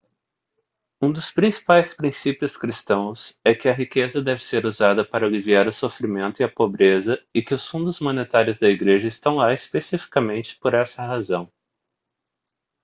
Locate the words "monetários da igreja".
7.99-9.07